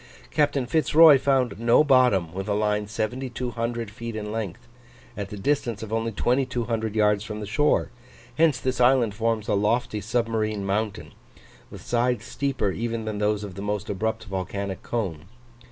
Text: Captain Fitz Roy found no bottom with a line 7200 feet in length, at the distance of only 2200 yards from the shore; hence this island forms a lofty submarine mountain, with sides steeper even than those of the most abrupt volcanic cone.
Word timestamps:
Captain 0.31 0.65
Fitz 0.65 0.95
Roy 0.95 1.19
found 1.19 1.59
no 1.59 1.83
bottom 1.83 2.33
with 2.33 2.47
a 2.47 2.55
line 2.55 2.87
7200 2.87 3.91
feet 3.91 4.15
in 4.15 4.31
length, 4.31 4.67
at 5.15 5.29
the 5.29 5.37
distance 5.37 5.83
of 5.83 5.93
only 5.93 6.11
2200 6.11 6.95
yards 6.95 7.23
from 7.23 7.39
the 7.39 7.45
shore; 7.45 7.91
hence 8.35 8.59
this 8.59 8.81
island 8.81 9.13
forms 9.13 9.47
a 9.47 9.53
lofty 9.53 10.01
submarine 10.01 10.65
mountain, 10.65 11.11
with 11.69 11.83
sides 11.85 12.25
steeper 12.25 12.71
even 12.71 13.05
than 13.05 13.19
those 13.19 13.43
of 13.43 13.53
the 13.53 13.61
most 13.61 13.91
abrupt 13.91 14.23
volcanic 14.23 14.81
cone. 14.81 15.25